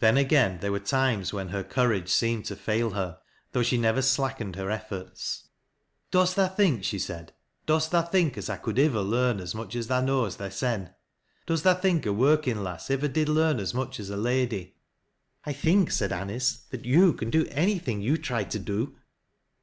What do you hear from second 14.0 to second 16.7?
a lady?"" I think," said Anice,"